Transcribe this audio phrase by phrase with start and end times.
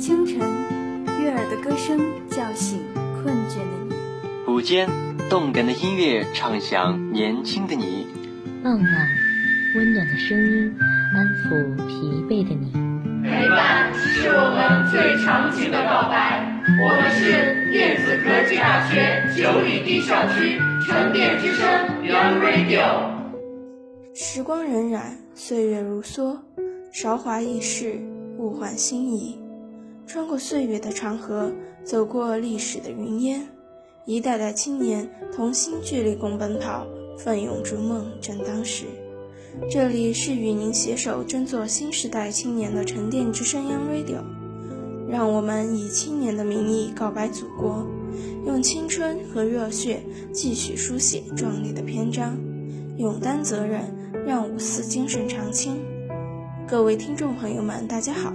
[0.00, 0.38] 清晨，
[1.20, 2.80] 悦耳的歌声叫醒
[3.22, 4.88] 困倦的你；午间，
[5.28, 8.06] 动感的音乐唱响年轻的你；
[8.64, 9.08] 傍晚，
[9.76, 12.72] 温暖的声音安抚疲惫的你。
[13.22, 16.48] 陪伴是我们最长情的告白。
[16.82, 21.68] 我们是电子科技大学九里堤校区沉淀之声
[22.02, 23.10] Young Radio。
[24.14, 25.02] 时光荏苒，
[25.34, 26.38] 岁月如梭，
[26.90, 28.00] 韶华易逝，
[28.38, 29.38] 物换星移。
[30.12, 31.52] 穿过岁月的长河，
[31.84, 33.46] 走过历史的云烟，
[34.06, 36.84] 一代代青年同心聚力共奔跑，
[37.16, 38.86] 奋勇逐梦正当时。
[39.70, 44.18] 这里是与您携手争做新时代青年的沉淀之声 Young Radio，
[45.08, 47.86] 让我们以青年的名义告白祖国，
[48.44, 52.36] 用青春和热血继续书写壮丽的篇章，
[52.96, 53.82] 勇担责任，
[54.26, 55.80] 让五四精神长青。
[56.70, 58.32] 各位听众朋友们，大家好。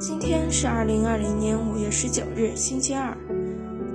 [0.00, 3.14] 今天是二零二零年五月十九日，星期二，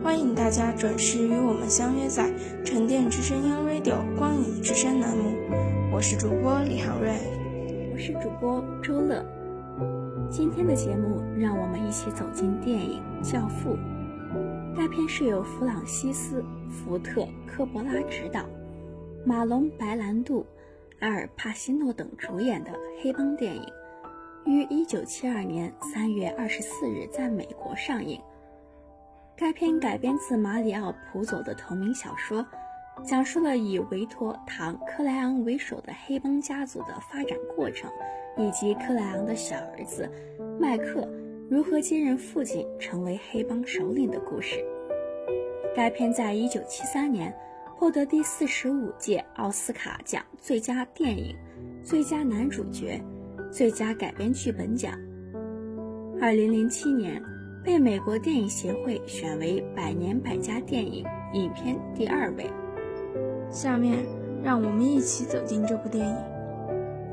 [0.03, 2.31] 欢迎大家准时与我们相约在
[2.64, 5.36] 沉淀之声 Young Radio 光影之声栏目。
[5.91, 7.16] 我是主播李航瑞，
[7.91, 9.25] 我是主播周乐。
[10.30, 13.71] 今天的节目，让我们一起走进电影《教父》。
[14.77, 18.45] 该片是由弗朗西斯·福特·科博拉执导，
[19.25, 20.45] 马龙·白兰度、
[20.99, 22.69] 阿尔·帕西诺等主演的
[23.02, 23.64] 黑帮电影。
[24.50, 28.19] 于一九七二年三月二十四日在美国上映。
[29.38, 32.44] 该片改编自马里奥·普佐的同名小说，
[33.05, 37.92] 讲述了以维托·唐·克莱昂为首的黑帮家族的发展过程，
[38.38, 40.11] 以及克莱昂的小儿子
[40.59, 41.08] 麦克
[41.47, 44.66] 如何接任父亲，成为黑帮首领的故事。
[45.75, 47.31] 该片在一九七三年
[47.77, 51.38] 获得第四十五届奥斯卡奖最佳电影、
[51.83, 53.00] 最佳男主角。
[53.52, 54.94] 最佳改编剧本奖。
[56.22, 57.22] 二零零七年
[57.64, 62.50] 被美国电影协会选为百年百家电影影片第二位。
[63.50, 64.05] 下面
[64.43, 66.15] 让我们一起走进这部电影。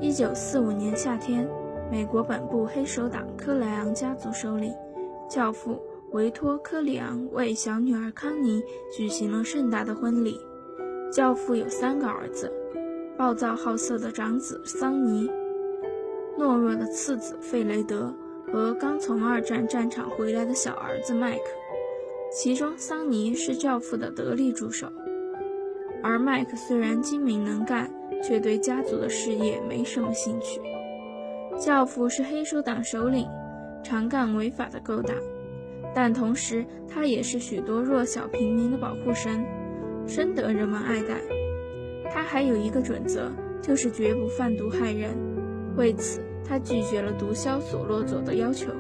[0.01, 1.49] 一九四五年夏天，
[1.91, 4.73] 美国本部黑手党克莱昂家族首领、
[5.31, 5.81] 教父
[6.13, 8.63] 维托·科里昂为小女儿康妮
[8.95, 10.39] 举行了盛大的婚礼。
[11.11, 12.53] 教父有三个儿子：
[13.17, 15.31] 暴躁好色的长子桑尼。
[16.39, 18.15] 懦弱的次子费雷德
[18.53, 21.43] 和刚从二战战场回来的小儿子麦克，
[22.31, 24.87] 其中桑尼是教父的得力助手，
[26.03, 27.91] 而麦克虽然精明能干，
[28.23, 30.61] 却对家族的事业没什么兴趣。
[31.59, 33.27] 教父是黑手党首领，
[33.83, 35.17] 常干违法的勾当，
[35.95, 39.43] 但同时他也是许多弱小平民的保护神，
[40.07, 41.15] 深得人们爱戴。
[42.13, 43.33] 他还有一个准则，
[43.63, 45.17] 就是绝不贩毒害人，
[45.77, 46.21] 为此。
[46.49, 48.71] 他拒绝了毒枭索洛佐的要求，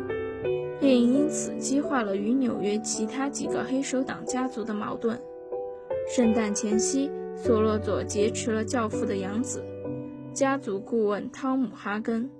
[0.81, 5.21] 并因此激化了与纽约其他几个黑手党家族的矛盾。
[6.09, 9.65] 圣诞前夕，索洛佐劫持了教父的养子、
[10.33, 12.31] 家族顾问汤姆·哈根，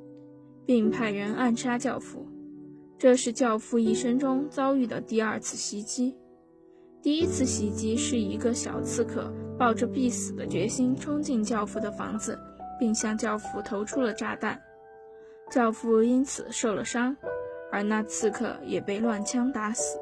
[0.65, 2.27] 并派人暗杀教父。
[2.99, 6.17] 这是教父一生中遭遇的第二次袭击。
[7.03, 12.39] 第一次袭击是一个小刺客抱着必死的决心冲进教父的房子，
[12.81, 14.59] 并向教父投出了炸弹。
[15.51, 17.17] 教父因此受了伤，
[17.71, 19.99] 而那刺客也被乱枪打死。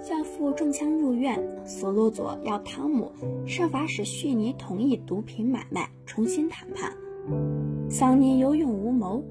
[0.00, 3.12] 教父中枪入院，索洛佐要汤姆
[3.44, 6.92] 设法使叙尼同意毒品买卖，重新谈判。
[7.90, 9.22] 桑尼有勇无谋，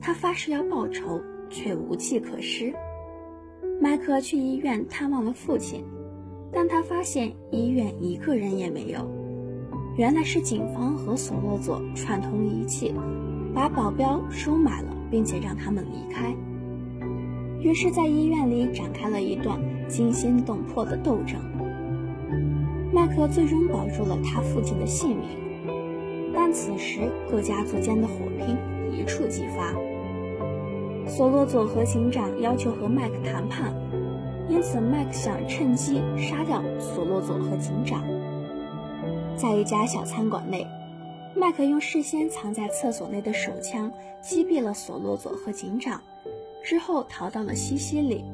[0.00, 1.20] 他发誓要报仇，
[1.50, 2.72] 却无计可施。
[3.80, 5.84] 麦克去医院探望了父亲，
[6.50, 9.06] 但他发现医院一个人也没有，
[9.96, 12.94] 原来是警方和索洛佐串通一气。
[13.56, 16.36] 把保镖收买了，并且让他们离开。
[17.58, 19.58] 于是，在医院里展开了一段
[19.88, 21.40] 惊心动魄的斗争。
[22.92, 25.26] 麦克最终保住了他父亲的性命，
[26.34, 28.58] 但此时各家族间的火拼
[28.92, 29.72] 一触即发。
[31.08, 33.74] 索洛佐和警长要求和麦克谈判，
[34.50, 38.02] 因此麦克想趁机杀掉索洛佐和警长。
[39.34, 40.66] 在一家小餐馆内。
[41.38, 43.92] 麦克用事先藏在厕所内的手枪
[44.22, 46.02] 击毙了索洛佐和警长，
[46.64, 48.24] 之后逃到了西西里，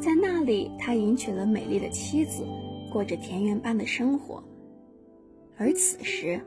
[0.00, 2.44] 在那里他迎娶了美丽的妻子，
[2.92, 4.42] 过着田园般的生活。
[5.56, 6.40] 而此时，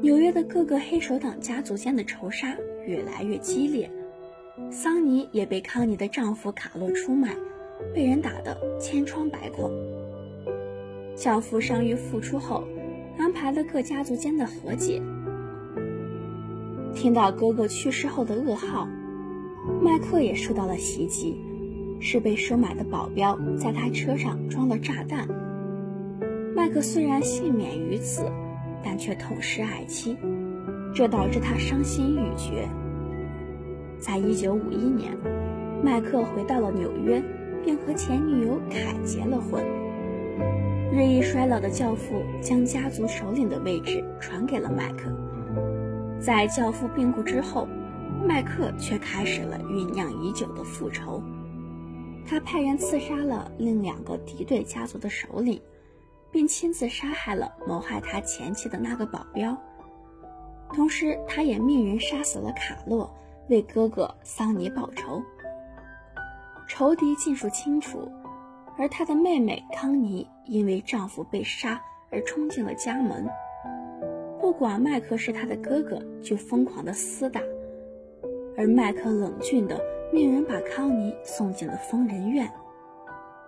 [0.00, 2.56] 纽约的各个黑手党家族间的仇杀
[2.86, 3.90] 越来越激烈，
[4.70, 7.34] 桑尼也被康妮的丈夫卡洛出卖，
[7.92, 9.68] 被人打得千疮百孔。
[11.16, 12.62] 教父伤愈复出后。
[13.18, 15.00] 安排了各家族间的和解。
[16.94, 18.88] 听到哥哥去世后的噩耗，
[19.82, 21.36] 麦克也受到了袭击。
[22.00, 25.26] 是被收买的保镖在他车上装了炸弹。
[26.54, 28.26] 麦克虽然幸免于此，
[28.84, 30.14] 但却痛失爱妻，
[30.94, 32.68] 这导致他伤心欲绝。
[33.98, 35.16] 在一九五一年，
[35.82, 37.22] 麦克回到了纽约，
[37.64, 39.64] 并和前女友凯结了婚。
[40.94, 45.10] 日益衰老的教父将家族首领的位置传给了麦克。
[46.20, 47.66] 在教父病故之后，
[48.24, 51.20] 麦克却开始了酝酿已久的复仇。
[52.24, 55.60] 他派人刺杀了另两个敌对家族的首领，
[56.30, 59.56] 并亲自杀害了谋害他前妻的那个保镖。
[60.72, 63.12] 同时，他也命人杀死了卡洛。
[63.48, 65.20] 为哥哥桑尼报仇，
[66.68, 68.08] 仇敌尽数清除，
[68.76, 71.80] 而她的妹妹康妮因为丈夫被杀
[72.10, 73.26] 而冲进了家门，
[74.40, 77.40] 不管麦克是她的哥哥，就疯狂的厮打，
[78.56, 79.80] 而麦克冷峻的
[80.12, 82.50] 命人把康妮送进了疯人院，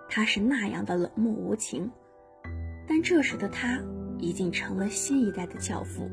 [0.08, 1.90] 他是那样的冷漠无情，
[2.88, 3.81] 但这时的他
[4.19, 6.08] 已经成了新一代的教父。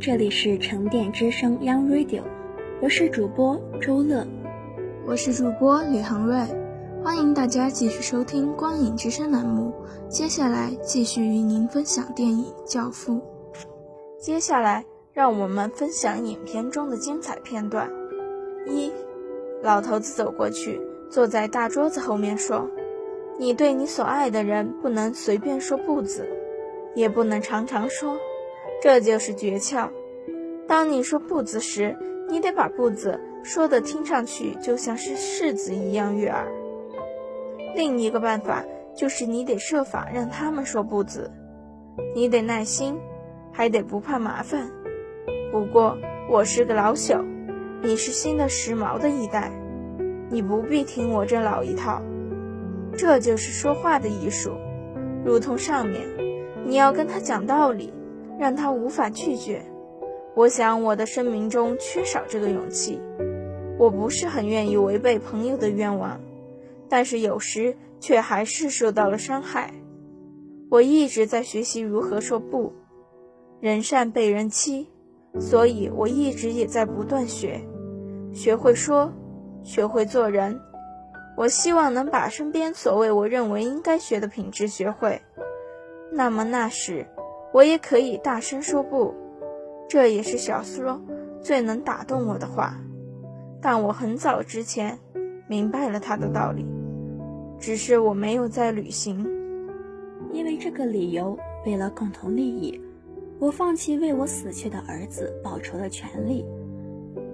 [0.00, 2.22] 这里是沉淀之声 Young Radio，
[2.80, 4.26] 我是主播周乐，
[5.06, 6.40] 我是主播李恒瑞，
[7.04, 9.74] 欢迎大家继续收听光影之声栏目。
[10.08, 13.16] 接下来继续与您分享电影《教父》。
[14.18, 17.86] 接下来，让我们分享影片中的精彩片段。
[18.66, 18.90] 一，
[19.62, 20.80] 老头子走过去，
[21.10, 22.66] 坐在大桌子后面说
[23.38, 26.26] ：“你对你所爱的人不能随便说不字，
[26.94, 28.16] 也不能常常说，
[28.82, 29.88] 这就是诀窍。
[30.66, 31.96] 当你说不字时，
[32.28, 36.46] 你得把不字说的听上去就像是是字一样悦耳。
[37.74, 38.64] 另一个办法
[38.96, 41.30] 就是你得设法让他们说不字，
[42.14, 42.98] 你得耐心，
[43.52, 44.70] 还得不怕麻烦。
[45.52, 45.96] 不过
[46.30, 47.24] 我是个老朽。”
[47.82, 49.50] 你是新的时髦的一代，
[50.28, 52.02] 你不必听我这老一套。
[52.94, 54.50] 这就是说话的艺术，
[55.24, 56.02] 如同上面，
[56.66, 57.90] 你要跟他讲道理，
[58.40, 59.62] 让他无法拒绝。
[60.34, 62.98] 我想我的生命中缺少这个勇气。
[63.78, 66.18] 我不是很愿意违背朋友的愿望，
[66.88, 69.74] 但是有时却还是受到了伤害。
[70.70, 72.72] 我一直在学习如何说不，
[73.60, 74.88] 人善被人欺。
[75.38, 77.60] 所以，我一直也在不断学，
[78.32, 79.12] 学会说，
[79.62, 80.58] 学会做人。
[81.36, 85.20] 我希望能把身边所谓我认为应该学的品质学会。
[86.12, 87.06] 那么那时，
[87.52, 89.14] 我也可以大声说不。
[89.88, 91.00] 这也是小说
[91.42, 92.80] 最能打动我的话。
[93.60, 94.98] 但我很早之前
[95.48, 96.64] 明白了他的道理，
[97.58, 99.26] 只是我没有在履行。
[100.32, 102.80] 因为这个理由，为了共同利益。
[103.40, 106.44] 我放弃为我死去的儿子报仇的权利。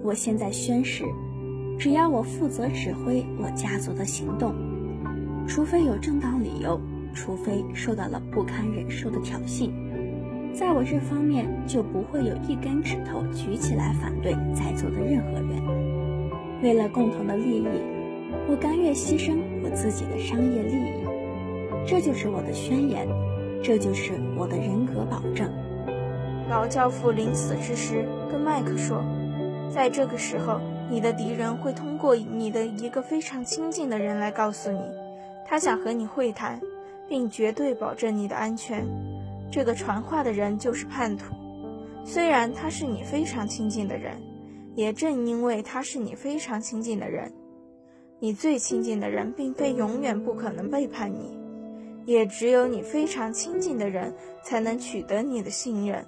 [0.01, 1.03] 我现在宣誓，
[1.77, 4.55] 只要我负责指挥我家族的行动，
[5.45, 6.79] 除非有正当理由，
[7.13, 9.69] 除非受到了不堪忍受的挑衅，
[10.53, 15.61] 在我这方面就不会有一根指头举起来反对在座的任何人。
[16.63, 17.67] 为了共同的利益，
[18.49, 21.07] 我甘愿牺牲我自己的商业利益。
[21.85, 23.07] 这就是我的宣言，
[23.63, 25.49] 这就是我的人格保证。
[26.49, 29.03] 老教父临死之时跟麦克说
[29.69, 34.79] ：“在这个时候，你的敌人会通过你的一个非常亲近的人来告诉你，
[35.45, 36.59] 他想和你会谈，
[37.07, 38.85] 并绝对保证你的安全。
[39.51, 41.33] 这个传话的人就是叛徒。
[42.03, 44.21] 虽然他是你非常亲近的人，
[44.75, 47.31] 也正因为他是你非常亲近的人，
[48.19, 51.37] 你最亲近的人并非永远不可能背叛你，
[52.05, 54.13] 也只有你非常亲近的人
[54.43, 56.05] 才能取得你的信任。”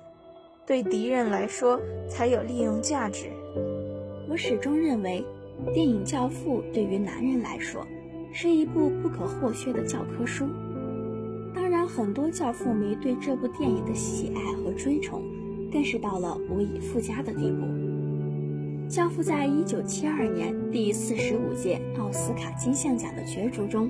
[0.65, 3.25] 对敌人来说才有利用价值。
[4.29, 5.25] 我始终认为，
[5.73, 7.83] 电影《教父》对于男人来说
[8.31, 10.47] 是一部不可或缺的教科书。
[11.53, 15.23] 当然，很多教父迷对这部电影的喜爱和追崇，
[15.71, 17.65] 更是到了无以复加的地步。
[18.91, 23.89] 《教父》在一九七二年第四十五届奥斯卡金像奖的角逐中，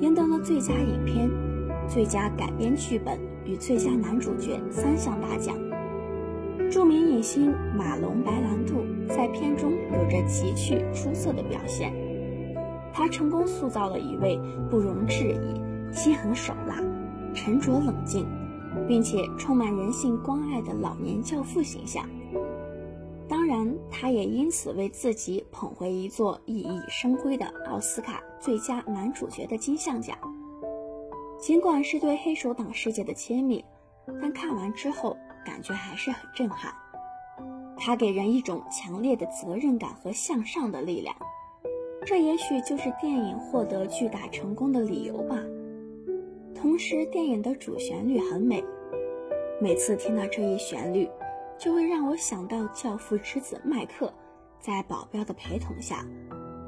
[0.00, 1.30] 赢得了最佳影片、
[1.88, 5.56] 最佳改编剧本与最佳男主角三项大奖。
[6.70, 11.92] 著名影星马龙·白兰度在片中有着极具出色的表现，
[12.92, 14.38] 他成功塑造了一位
[14.70, 16.82] 不容置疑、心狠手辣、
[17.34, 18.26] 沉着冷静，
[18.86, 22.08] 并且充满人性关爱的老年教父形象。
[23.28, 30.16] 当然，他也因此为自己捧回一座熠熠生辉的奥斯卡最佳男主角的金像奖。
[31.38, 33.64] 尽管是对黑手党世界的揭秘，
[34.22, 35.16] 但看完之后。
[35.46, 36.72] 感觉还是很震撼，
[37.76, 41.14] 它给人一种强烈的责任感和向上的力量，
[42.06, 45.36] 这也许就是电影获得巨大成功的理由吧。
[46.64, 48.64] 同时，电影的主旋律很美，
[49.60, 51.06] 每次听到这一旋律，
[51.58, 54.10] 就会让我想到教父之子麦克，
[54.60, 56.06] 在保镖的陪同下，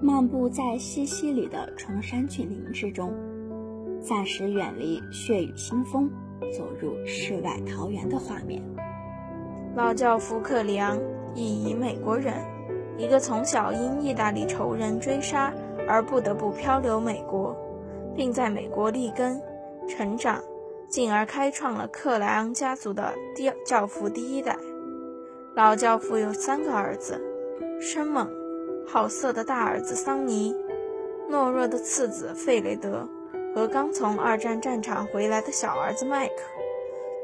[0.03, 3.11] 漫步在西西里的崇山峻岭之中，
[3.99, 6.11] 暂时远离血雨腥风。
[6.55, 8.63] 走入世外桃源的画面。
[9.75, 11.01] 老教父克里昂，
[11.35, 12.35] 意裔美国人，
[12.99, 15.51] 一个从小因意大利仇人追杀
[15.89, 17.57] 而不得不漂流美国，
[18.15, 19.41] 并在美国立根、
[19.89, 20.43] 成长，
[20.89, 24.57] 进而开创了克莱昂家族的第教父第一代。
[25.55, 27.21] 老教父有三个儿子：
[27.81, 28.31] 生猛、
[28.87, 30.55] 好色的大儿子桑尼，
[31.31, 33.09] 懦弱的次子费雷德。
[33.55, 36.35] 和刚从二战战场回来的小儿子麦克，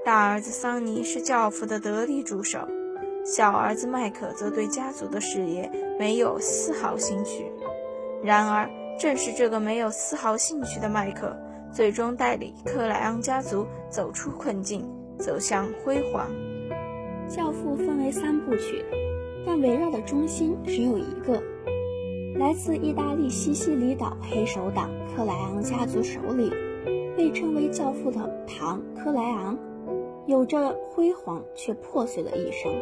[0.03, 2.67] 大儿子桑尼是教父的得力助手，
[3.23, 7.53] 小儿子麦克则对家族的事业没有丝毫兴趣。
[8.23, 8.67] 然而，
[8.99, 11.37] 正是这个没有丝毫兴趣的麦克，
[11.73, 14.87] 最终带领克莱昂家族走出困境，
[15.19, 16.31] 走向辉煌。
[17.29, 18.85] 教父分为三部曲，
[19.47, 21.43] 但围绕的中心只有一个。
[22.37, 26.51] 来自意大利西西里岛黑手党克莱昂家族首领，
[27.17, 29.59] 被称为教父的唐·克莱昂，
[30.27, 32.73] 有着辉煌却破碎的一生。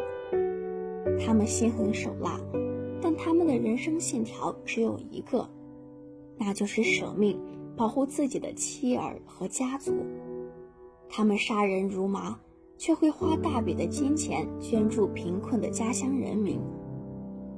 [1.19, 2.39] 他们心狠手辣，
[3.01, 5.47] 但他们的人生信条只有一个，
[6.37, 7.39] 那就是舍命
[7.81, 10.05] 保护自己的妻儿和家族。
[11.09, 12.39] 他们杀人如麻，
[12.77, 16.61] 却会花大笔的金钱捐助贫困的家乡人民。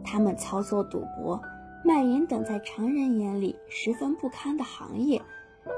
[0.02, 1.38] 他们操作赌博、
[1.84, 5.22] 卖淫等在常人眼里十分不堪的行业，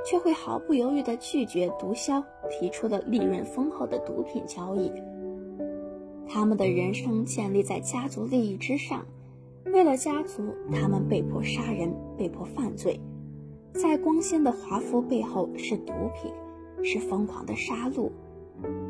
[0.06, 4.92] 却会毫不犹豫地拒绝毒枭提出的利润丰厚的毒品交易。
[6.28, 9.04] 他们的人生建立在家族利益之上，
[9.74, 13.00] 为了家族，他们被迫杀人，被迫犯罪。
[13.76, 16.32] 在光鲜的华服背后是毒品，
[16.82, 18.10] 是疯狂的杀戮，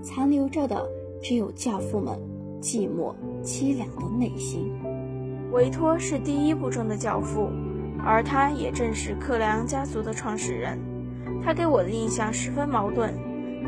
[0.03, 0.87] 残留着的
[1.23, 2.15] 只有教父们
[2.61, 3.11] 寂寞
[3.43, 4.71] 凄凉的内心。
[5.51, 7.49] 维托是第一部中的教父，
[8.05, 10.79] 而他也正是克莱昂家族的创始人。
[11.43, 13.11] 他给我的印象十分矛盾，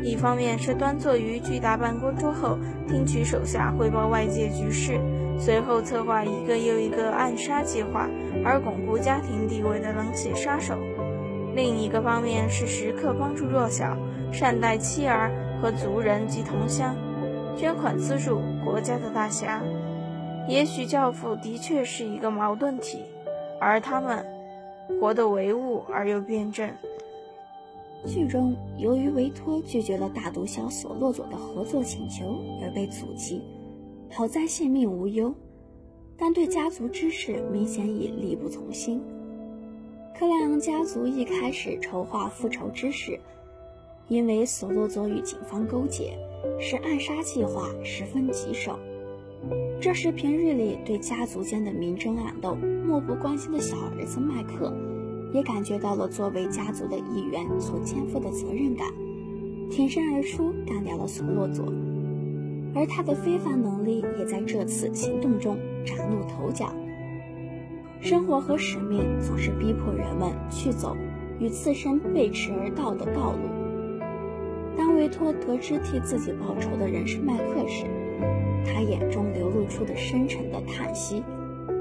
[0.04, 2.56] 一方面是端坐于巨大办公桌后
[2.86, 5.00] 听取手下汇报外界局势，
[5.36, 8.08] 随后策划一个又一个暗杀计划
[8.44, 10.74] 而巩固家庭地位的冷血杀手；
[11.58, 13.96] 另一个方面是时刻帮助弱小、
[14.30, 15.28] 善待妻儿
[15.60, 16.94] 和族人及同乡、
[17.56, 19.60] 捐款资助国家的大侠。
[20.48, 23.02] 也许教父的确是一个矛盾体，
[23.60, 24.24] 而他们
[25.00, 26.70] 活得唯物而又辩证。
[28.06, 33.42] 剧中，由于维托拒绝了大毒枭索洛佐的合作请求而被阻击，
[34.12, 35.34] 好在性命无忧，
[36.16, 39.02] 但对家族之事明显已力不从心。
[40.14, 43.18] 克莱昂家族一开始筹划复仇之事，
[44.08, 46.18] 因为索洛佐与警方勾结，
[46.60, 48.78] 使暗杀计划十分棘手。
[49.80, 54.76] 这时，平日里对家族间的明争暗斗漠不关心的小儿子麦克，
[55.32, 58.92] 也感觉到了作为家族的一员所肩负的责任感，
[59.70, 61.64] 挺身而出干掉了索洛佐。
[62.74, 66.72] 而他的非凡能力也在这次行动中崭露头角。
[68.00, 70.96] 生活和使命总是逼迫人们去走
[71.38, 73.38] 与自身背驰而道的道路。
[74.76, 77.84] 当维托得知替自己报仇的人是麦克时，
[78.64, 81.22] 他眼中流露出的深沉的叹息，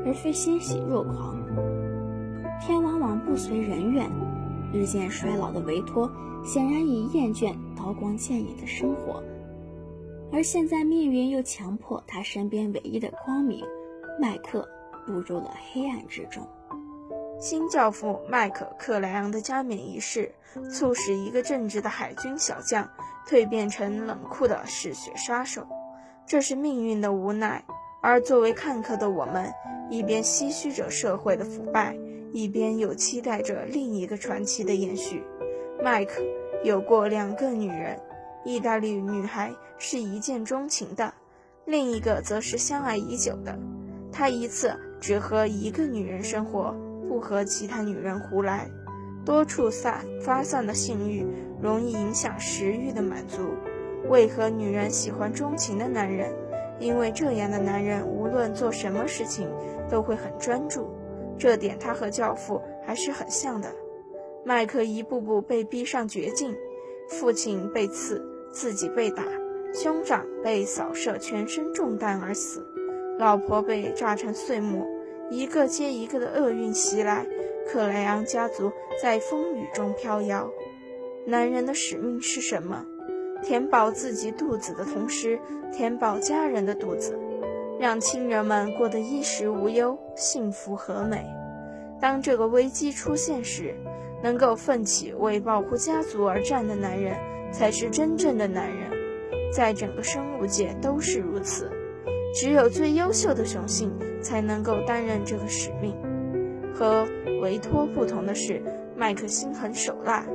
[0.05, 1.37] 而非欣喜若狂。
[2.59, 4.09] 天往往不随人愿，
[4.73, 6.11] 日渐衰老的维托
[6.43, 9.23] 显然已厌倦刀光剑影的生活，
[10.31, 13.63] 而现在命运又强迫他身边唯一的光明
[14.19, 14.67] 麦克
[15.07, 16.47] 步入了黑暗之中。
[17.39, 20.31] 新教父麦克克莱昂的加冕仪式，
[20.71, 22.87] 促使一个正直的海军小将
[23.27, 25.65] 蜕变成冷酷的嗜血杀手。
[26.25, 27.63] 这是命运的无奈，
[28.01, 29.53] 而作为看客的我们，
[29.89, 31.95] 一边唏嘘着社会的腐败，
[32.33, 35.23] 一边又期待着另一个传奇的延续。
[35.81, 36.21] 麦克
[36.63, 37.97] 有过两个女人，
[38.43, 41.13] 意大利女孩是一见钟情的，
[41.65, 43.57] 另一个则是相爱已久的。
[44.11, 46.75] 他一次只和一个女人生活，
[47.07, 48.69] 不和其他女人胡来。
[49.25, 51.25] 多处散发散的性欲，
[51.61, 53.41] 容易影响食欲的满足。
[54.09, 56.33] 为何女人喜欢钟情的男人？
[56.79, 59.49] 因为这样的男人无论做什么事情
[59.89, 60.87] 都会很专注，
[61.37, 63.67] 这点他和教父还是很像的。
[64.45, 66.55] 麦克一步步被逼上绝境，
[67.09, 69.23] 父亲被刺，自己被打，
[69.73, 72.63] 兄长被扫射全身中弹而死，
[73.17, 74.85] 老婆被炸成碎末，
[75.31, 77.25] 一个接一个的厄运袭来，
[77.67, 80.51] 克莱昂家族在风雨中飘摇。
[81.25, 82.85] 男人的使命是什么？
[83.43, 85.39] 填饱自己肚子的同时，
[85.73, 87.17] 填饱家人的肚子，
[87.79, 91.25] 让亲人们过得衣食无忧、幸福和美。
[91.99, 93.75] 当这个危机出现时，
[94.23, 97.17] 能够奋起为保护家族而战的男人，
[97.51, 98.91] 才是真正的男人。
[99.51, 101.71] 在整个生物界都是如此，
[102.33, 105.95] 只有最优秀的雄性才能够担任这个使命。
[106.73, 107.07] 和
[107.41, 108.61] 维托不同的是，
[108.95, 110.25] 麦克心狠手辣，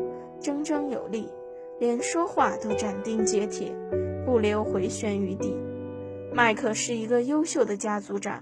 [0.40, 1.28] 铮铮有力。
[1.80, 3.74] 连说话都斩钉截铁，
[4.24, 5.56] 不留回旋余地。
[6.32, 8.40] 麦克是一个优秀的家族长，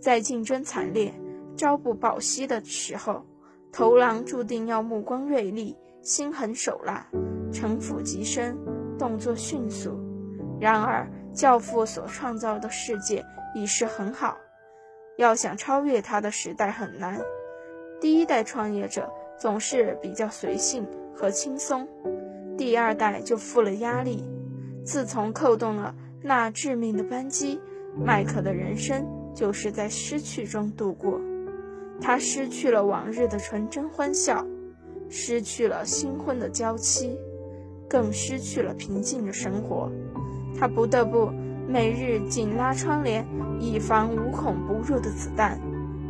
[0.00, 1.12] 在竞争惨烈、
[1.54, 3.26] 朝不保夕的时候，
[3.70, 7.06] 头狼注定要目光锐利、心狠手辣、
[7.52, 8.56] 城府极深、
[8.98, 10.00] 动作迅速。
[10.58, 11.06] 然而，
[11.38, 13.24] 教父所创造的世界
[13.54, 14.38] 已是很好，
[15.16, 17.20] 要想超越他的时代很难。
[18.00, 21.86] 第一代创业者总是比较随性和轻松。
[22.56, 24.24] 第二代就负了压力。
[24.84, 27.60] 自从扣动了那致命的扳机，
[27.94, 31.20] 麦克的人生就是在失去中度过。
[32.00, 34.44] 他失去了往日的纯真欢笑，
[35.08, 37.16] 失去了新婚的娇妻，
[37.88, 39.88] 更失去了平静的生活。
[40.58, 41.30] 他不得不
[41.68, 43.24] 每日紧拉窗帘，
[43.60, 45.58] 以防无孔不入的子弹。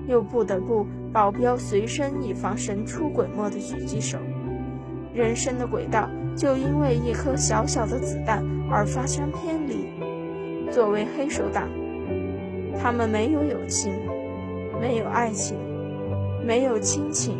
[0.06, 4.16] 又不得不保镖随身，以防神出鬼没的狙击手。
[5.12, 9.90] 人生的轨道就因为一颗小小的子弹而发生偏离。
[10.70, 11.68] 作为黑手党，
[12.80, 13.92] 他们没有友情，
[14.80, 15.58] 没有爱情，
[16.46, 17.36] 没有亲情，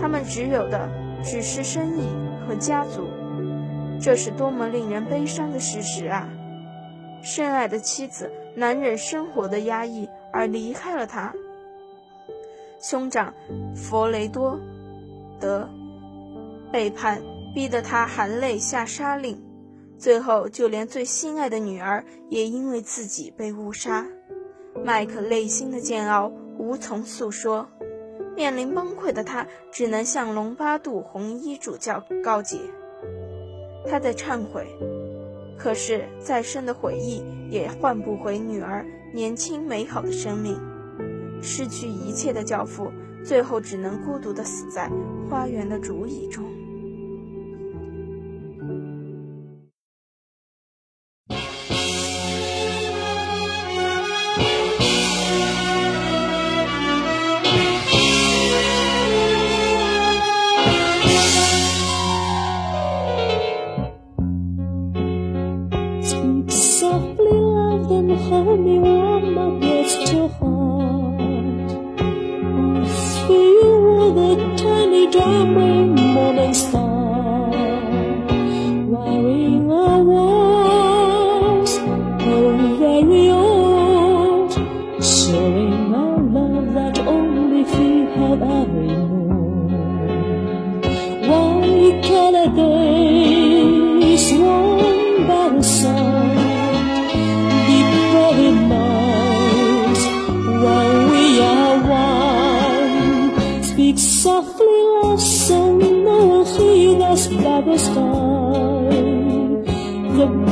[0.00, 0.88] 他们只有的
[1.22, 2.02] 只是生意
[2.44, 3.02] 和家族。
[4.00, 6.28] 这是多么令人悲伤的事实啊！
[7.22, 11.34] 深爱的妻子难忍生活的压抑而离开了他。
[12.80, 13.34] 兄长
[13.74, 14.58] 弗雷多
[15.40, 15.68] 德
[16.70, 17.20] 背叛，
[17.54, 19.42] 逼得他含泪下杀令。
[19.98, 24.06] 最后，就连最心爱的女儿也因为自己被误杀。
[24.84, 27.66] 麦克内心的煎熬无从诉说，
[28.36, 32.60] 面临崩溃的他只能向隆巴杜红衣主教告解。
[33.88, 34.66] 他在忏悔，
[35.56, 40.56] 可是再深的悔意也换不回女儿年轻美好的生命。
[41.40, 42.92] 失去一切的教父，
[43.24, 44.90] 最后只能孤独地死在
[45.30, 46.44] 花园的竹椅中。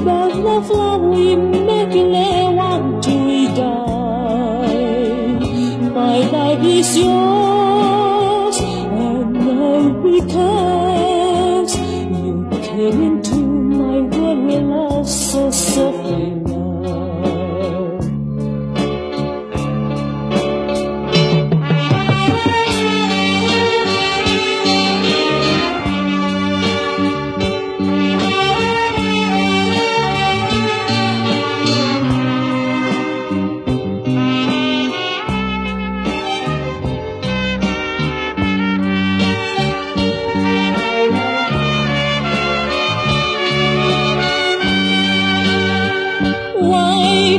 [0.07, 1.46] above the flowering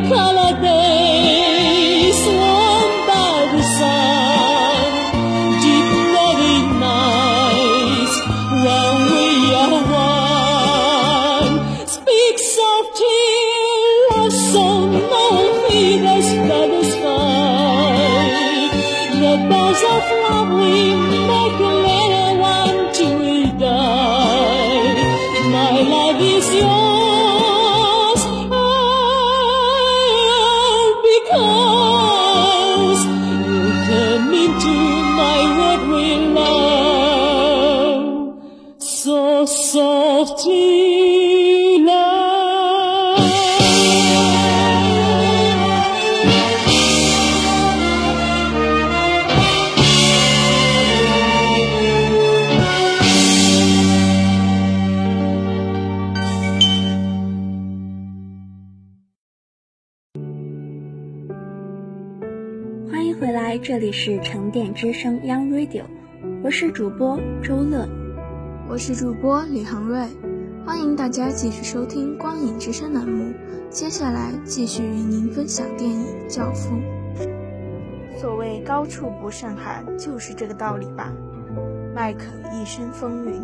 [0.01, 0.46] call
[63.19, 65.83] 这里是沉淀之声 Young Radio，
[66.43, 67.89] 我是主播周乐，
[68.69, 70.07] 我是主播李恒瑞，
[70.63, 73.33] 欢迎大家继续收听光影之声栏目。
[73.71, 76.75] 接下来继续与您分享电影《教父》。
[78.19, 81.11] 所谓高处不胜寒，就是这个道理吧。
[81.95, 83.41] 麦克一身风云，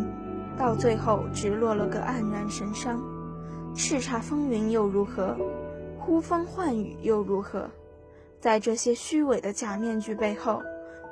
[0.56, 3.02] 到最后只落了个黯然神伤。
[3.74, 5.36] 叱咤风云又如何？
[5.98, 7.68] 呼风唤雨又如何？
[8.44, 10.60] 在这些虚伪的假面具背后，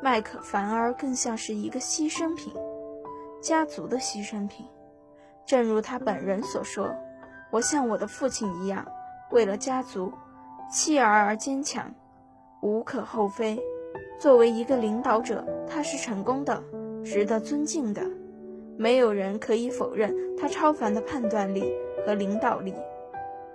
[0.02, 2.52] 麦克反而更像是一个牺牲品，
[3.40, 4.66] 家族的牺牲品。
[5.46, 6.94] 正如他本人所说
[7.50, 8.86] ：“我像我的父亲一样，
[9.30, 10.12] 为了家族，
[10.70, 11.90] 妻儿而坚强，
[12.60, 13.58] 无可厚非。
[14.20, 16.62] 作为一个领导者，他是成功的，
[17.02, 18.04] 值得尊敬的。
[18.76, 22.74] 没有人可以否认他超凡的判断力和领导力，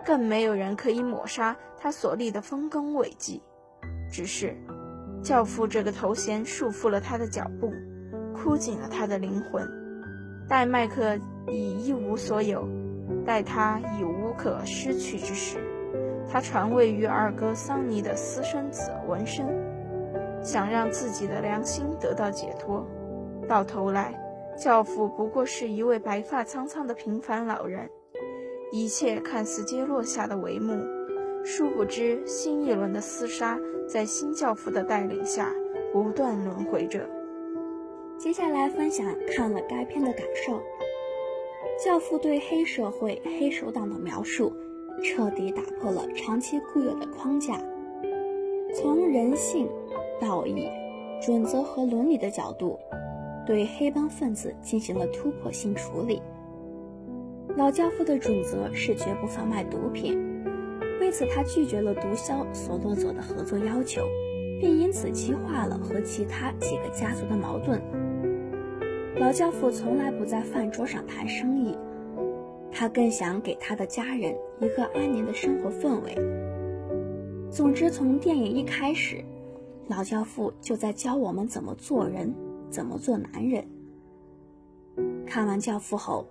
[0.04, 3.40] 更没有人可以抹杀他所立的丰功伟绩。”
[4.18, 4.58] 只是，
[5.22, 7.72] 教父这个头衔束缚了他的脚步，
[8.34, 9.64] 箍紧了他的灵魂。
[10.50, 11.16] 待麦克
[11.52, 12.68] 已一无所有，
[13.24, 15.60] 待他已无可失去之时，
[16.28, 19.46] 他传位于二哥桑尼的私生子文生，
[20.42, 22.84] 想让自己的良心得到解脱。
[23.48, 24.20] 到头来，
[24.58, 27.88] 教父不过是一位白发苍苍的平凡老人。
[28.72, 30.84] 一切看似皆落下的帷幕，
[31.46, 35.52] 殊不知新一轮的厮杀在新教父的带领下
[35.94, 37.10] 不断轮回着。
[38.18, 40.62] 接下来分享看了该片的感受。
[41.84, 44.52] 教父对黑社会、黑手党的描述，
[45.04, 47.62] 彻底打破了长期固有的框架，
[48.74, 49.70] 从人性、
[50.20, 50.68] 道义、
[51.22, 52.80] 准则和伦理的角度，
[53.46, 56.22] 对黑帮分子进行了突破性处理。
[57.56, 60.18] 老教父的准则是绝不贩卖毒品，
[61.08, 64.02] 为此他拒绝了毒枭索洛佐的合作要求，
[64.60, 67.82] 并因此激化了和其他几个家族的矛盾。
[69.16, 71.78] 老教父从来不在饭桌上谈生意，
[72.74, 76.14] 他更想给他的家人一个安宁的生活氛围。
[77.50, 79.24] 总之，从电影一开始，
[79.88, 82.36] 老教父就在教我们怎么做人，
[82.70, 83.66] 怎么做男人。
[85.26, 86.28] 看完《教父》后，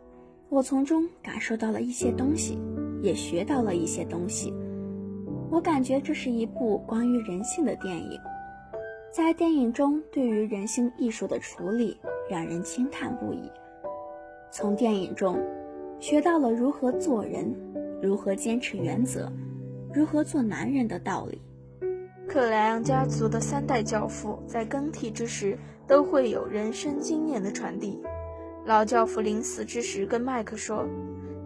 [0.51, 2.59] 我从中感受到了一些东西，
[3.01, 4.53] 也学到了一些东西。
[5.51, 8.21] 我感觉这是一部关于人性的电影。
[9.13, 13.51] 在电影中，对于人性艺术的处理让人惊叹不已。
[14.51, 15.39] 从电影中
[15.99, 17.55] 学到了如何做人，
[18.03, 19.33] 如何坚持原则，
[19.93, 21.41] 如何做男人的道理。
[22.29, 25.57] 克莱昂家族的三代教父在更替之时
[25.87, 27.99] 都会有人生经验的传递。
[28.67, 30.85] 老教父临死之时跟麦克说，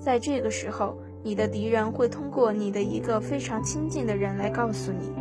[0.01, 5.13] 在这个时候，你的敌人会通过你的一个非常亲近的人来告诉你，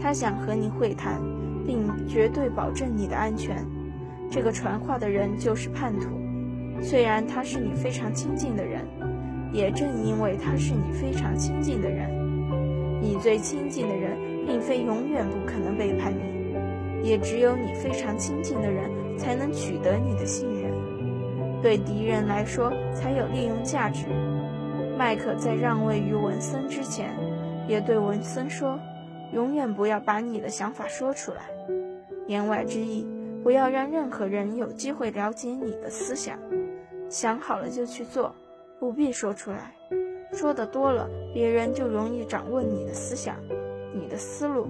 [0.00, 1.20] 他想和你会谈。
[1.66, 3.64] 并绝对保证你的安全。
[4.30, 6.08] 这个传话的人就是叛徒，
[6.82, 8.84] 虽然他是你非常亲近的人，
[9.52, 12.10] 也正因为他是你非常亲近的人，
[13.00, 20.72] 你最亲近的人并非永远不可能背叛你，也只有你非常亲近的人才能取得你的信任，
[21.62, 24.06] 对敌人来说才有利用价值。
[25.00, 27.16] 麦克在让位于文森之前，
[27.66, 28.78] 也对文森说。
[29.32, 31.40] 永远不要把你的想法说出来，
[32.26, 33.08] 言外之意，
[33.42, 36.38] 不要让任何人有机会了解你的思想。
[37.08, 38.34] 想好了就去做，
[38.78, 39.74] 不必说出来。
[40.34, 43.36] 说的多了，别人就容易掌握你的思想、
[43.94, 44.68] 你的思路。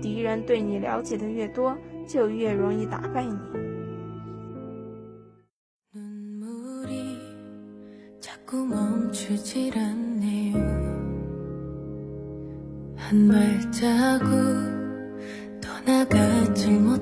[0.00, 3.63] 敌人对你了解的越多，就越容易打败你。
[8.44, 10.54] 자꾸 멈추질 않네요.
[12.94, 14.28] 한 발자국
[15.62, 16.93] 떠나가지 못해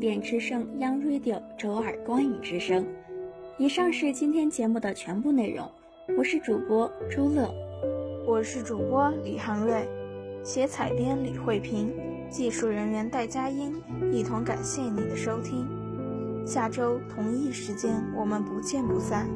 [0.00, 2.86] 电之声 Young Radio 周二光影之声。
[3.58, 5.70] 以上是今天节目的全部内容，
[6.16, 7.52] 我是主播周乐，
[8.26, 9.86] 我是主播李航瑞，
[10.42, 11.92] 写采编李慧萍，
[12.30, 13.74] 技术人员戴佳音，
[14.10, 15.68] 一同感谢你的收听。
[16.46, 19.28] 下周同一时间，我们不见不散。